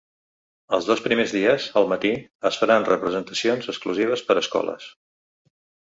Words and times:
Els 0.77 0.87
dos 0.91 1.03
primers 1.07 1.33
dies, 1.35 1.67
al 1.83 1.91
matí, 1.93 2.11
es 2.53 2.59
faran 2.63 2.89
representacions 2.91 3.71
exclusives 3.77 4.29
per 4.31 4.41
a 4.41 4.45
escoles. 4.47 4.93